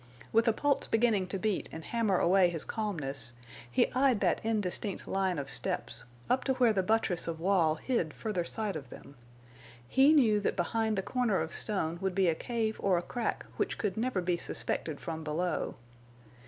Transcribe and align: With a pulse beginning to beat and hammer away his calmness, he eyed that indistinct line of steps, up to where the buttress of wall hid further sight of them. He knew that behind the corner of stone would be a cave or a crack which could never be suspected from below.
With 0.31 0.47
a 0.47 0.51
pulse 0.51 0.87
beginning 0.87 1.27
to 1.27 1.37
beat 1.37 1.69
and 1.71 1.85
hammer 1.85 2.17
away 2.17 2.49
his 2.49 2.65
calmness, 2.65 3.33
he 3.69 3.91
eyed 3.93 4.19
that 4.21 4.41
indistinct 4.43 5.07
line 5.07 5.37
of 5.37 5.47
steps, 5.47 6.05
up 6.27 6.43
to 6.45 6.55
where 6.55 6.73
the 6.73 6.81
buttress 6.81 7.27
of 7.27 7.39
wall 7.39 7.75
hid 7.75 8.11
further 8.11 8.43
sight 8.43 8.75
of 8.75 8.89
them. 8.89 9.13
He 9.87 10.11
knew 10.13 10.39
that 10.39 10.55
behind 10.57 10.97
the 10.97 11.03
corner 11.03 11.39
of 11.39 11.53
stone 11.53 11.99
would 12.01 12.15
be 12.15 12.27
a 12.29 12.33
cave 12.33 12.77
or 12.81 12.97
a 12.97 13.03
crack 13.03 13.45
which 13.57 13.77
could 13.77 13.95
never 13.95 14.21
be 14.21 14.37
suspected 14.37 14.99
from 14.99 15.23
below. 15.23 15.75